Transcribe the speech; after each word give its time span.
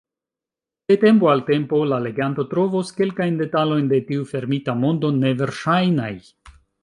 De 0.87 0.95
tempo 1.01 1.29
al 1.33 1.43
tempo 1.49 1.81
la 1.89 1.99
leganto 2.05 2.45
trovos 2.55 2.89
kelkajn 3.01 3.37
detalojn 3.43 3.93
de 3.93 4.01
tiu 4.09 4.25
fermita 4.33 4.77
mondo 4.85 5.13
neverŝajnaj. 5.21 6.13